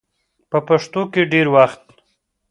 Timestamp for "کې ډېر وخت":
1.11-1.83